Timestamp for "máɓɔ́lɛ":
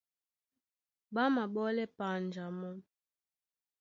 1.35-1.83